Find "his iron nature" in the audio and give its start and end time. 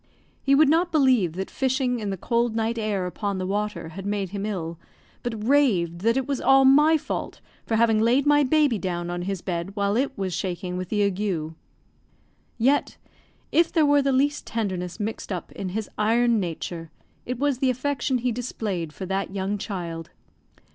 15.69-16.89